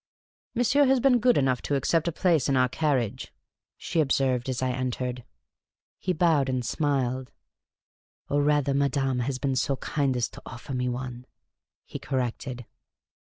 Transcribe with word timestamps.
"Monsieur 0.55 0.85
has 0.87 0.99
been 0.99 1.19
good 1.19 1.37
enough 1.37 1.61
to 1.61 1.75
accept 1.75 2.07
a 2.07 2.11
place 2.11 2.49
in 2.49 2.57
our 2.57 2.67
carriage," 2.67 3.31
she 3.77 3.99
observed, 4.01 4.49
as 4.49 4.59
I 4.59 4.71
entered. 4.71 5.23
He 5.99 6.11
bowed 6.11 6.49
and 6.49 6.65
smiled." 6.65 7.31
Or, 8.27 8.41
rather, 8.41 8.73
madame 8.73 9.19
has 9.19 9.37
been 9.37 9.55
so 9.55 9.75
kind 9.75 10.17
as 10.17 10.27
to 10.29 10.41
offer 10.43 10.73
me 10.73 10.89
one," 10.89 11.27
he 11.85 11.99
corrected. 11.99 12.65